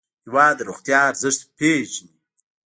[0.25, 2.11] هېواد د روغتیا ارزښت پېژني.